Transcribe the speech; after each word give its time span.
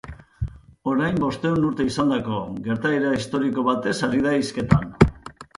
Orain 0.91 1.19
bostehun 1.23 1.67
urte 1.67 1.87
izandako 1.91 2.39
gertaera 2.71 3.13
historiko 3.19 3.67
batez 3.71 3.97
ari 4.09 4.25
da 4.29 4.37
hizketan. 4.41 4.93